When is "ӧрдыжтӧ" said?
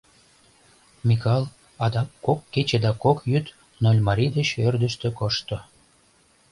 4.67-5.07